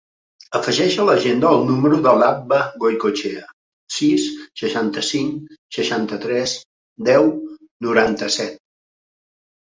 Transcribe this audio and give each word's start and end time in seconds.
Afegeix 0.57 0.95
a 1.01 1.03
l'agenda 1.07 1.49
el 1.55 1.59
número 1.65 1.97
de 2.05 2.13
l'Abba 2.21 2.57
Goikoetxea: 2.83 3.43
sis, 3.97 4.25
seixanta-cinc, 4.61 5.51
seixanta-tres, 5.77 6.55
deu, 7.11 7.29
noranta-set. 7.89 8.57